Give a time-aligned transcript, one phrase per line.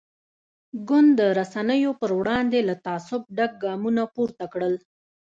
[0.87, 4.73] ګوند د رسنیو پر وړاندې له تعصب ډک ګامونه پورته کړل.